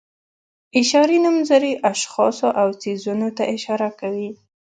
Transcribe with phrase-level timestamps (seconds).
[0.79, 4.29] اشاري نومځري اشخاصو او څیزونو ته اشاره کوي.